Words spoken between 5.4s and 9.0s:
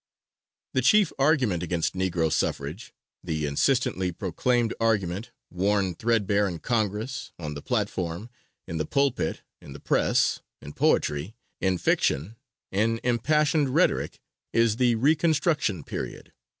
worn threadbare in Congress, on the platform, in the